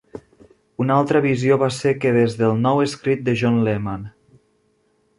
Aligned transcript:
Una 0.85 0.95
altra 1.01 1.21
visió 1.25 1.59
va 1.65 1.69
ser 1.77 1.93
que 2.05 2.15
des 2.17 2.39
del 2.41 2.57
"nou 2.65 2.83
escrit" 2.89 3.25
de 3.31 3.39
John 3.43 3.63
Lehmann. 3.71 4.13